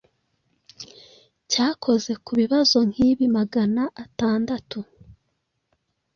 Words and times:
cyakoze 1.51 2.11
ku 2.23 2.31
bibazo 2.39 2.77
nk'ibi 2.89 3.25
Magana 3.37 3.83
atandatu 4.03 4.79